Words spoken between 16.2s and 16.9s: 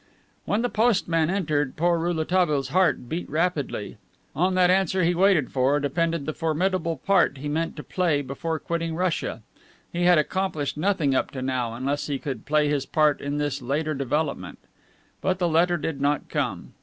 come.